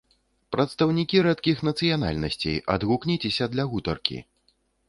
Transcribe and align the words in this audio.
Прадстаўнікі 0.53 1.21
рэдкіх 1.27 1.61
нацыянальнасцей, 1.69 2.57
адгукніцеся 2.77 3.53
для 3.53 3.71
гутаркі! 3.75 4.17